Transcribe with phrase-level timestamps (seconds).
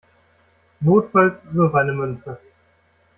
[0.79, 2.39] Notfalls wirf eine Münze.